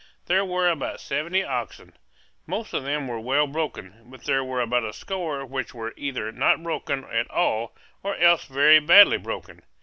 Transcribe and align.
There 0.25 0.43
were 0.43 0.67
about 0.67 0.99
seventy 0.99 1.43
oxen. 1.43 1.93
Most 2.47 2.73
of 2.73 2.83
them 2.85 3.07
were 3.07 3.19
well 3.19 3.45
broken, 3.45 4.01
but 4.09 4.23
there 4.23 4.43
were 4.43 4.59
about 4.59 4.83
a 4.83 4.93
score 4.93 5.45
which 5.45 5.75
were 5.75 5.93
either 5.95 6.31
not 6.31 6.63
broken 6.63 7.03
at 7.03 7.29
all 7.29 7.75
or 8.01 8.15
else 8.15 8.45
very 8.45 8.79
badly 8.79 9.17
broken. 9.17 9.61